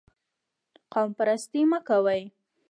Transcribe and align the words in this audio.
قوم 0.93 1.09
پرستي 1.17 1.61
مه 1.69 1.79
کوئ 1.87 2.23